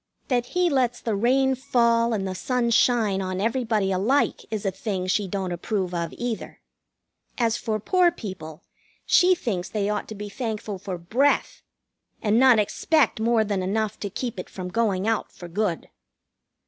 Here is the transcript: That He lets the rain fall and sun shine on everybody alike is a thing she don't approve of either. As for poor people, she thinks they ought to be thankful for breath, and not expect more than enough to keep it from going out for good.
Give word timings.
That 0.29 0.47
He 0.57 0.67
lets 0.67 0.99
the 0.99 1.15
rain 1.15 1.53
fall 1.53 2.11
and 2.11 2.35
sun 2.35 2.71
shine 2.71 3.21
on 3.21 3.39
everybody 3.39 3.91
alike 3.91 4.43
is 4.49 4.65
a 4.65 4.71
thing 4.71 5.05
she 5.05 5.27
don't 5.27 5.51
approve 5.51 5.93
of 5.93 6.11
either. 6.17 6.59
As 7.37 7.55
for 7.55 7.79
poor 7.79 8.09
people, 8.09 8.63
she 9.05 9.35
thinks 9.35 9.69
they 9.69 9.89
ought 9.91 10.07
to 10.07 10.15
be 10.15 10.27
thankful 10.27 10.79
for 10.79 10.97
breath, 10.97 11.61
and 12.19 12.39
not 12.39 12.57
expect 12.57 13.19
more 13.19 13.43
than 13.43 13.61
enough 13.61 13.99
to 13.99 14.09
keep 14.09 14.39
it 14.39 14.49
from 14.49 14.69
going 14.69 15.07
out 15.07 15.31
for 15.31 15.47
good. 15.47 15.87